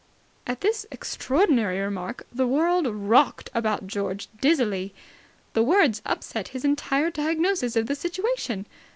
[0.47, 4.95] At this extraordinary remark the world rocked about George dizzily.
[5.53, 8.65] The words upset his entire diagnosis of the situation.